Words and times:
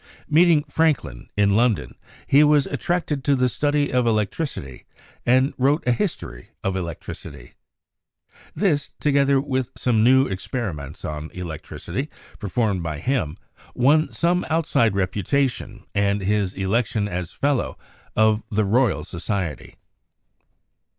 Meeting 0.27 0.63
Franklin 0.63 1.29
in 1.37 1.51
London, 1.51 1.93
he 2.25 2.43
was 2.43 2.65
attracted 2.65 3.23
to 3.23 3.35
the 3.35 3.47
study 3.47 3.93
of 3.93 4.07
electricity, 4.07 4.85
and 5.27 5.53
wrote 5.59 5.83
a 5.85 5.91
history 5.91 6.49
of 6.63 6.75
electricity. 6.75 7.53
This, 8.55 8.89
together 8.99 9.39
with 9.39 9.69
some 9.77 10.03
new 10.03 10.27
ex 10.27 10.47
periments 10.47 11.05
on 11.07 11.29
electricity 11.35 12.09
performed 12.39 12.81
by 12.81 12.97
him, 12.97 13.37
won 13.75 14.11
some 14.11 14.43
out 14.49 14.65
side 14.65 14.95
reputation 14.95 15.83
and 15.93 16.21
his 16.21 16.55
election 16.55 17.07
as 17.07 17.31
Fellow 17.31 17.77
of 18.15 18.41
the 18.49 18.65
Royal 18.65 19.03
Society. 19.03 19.75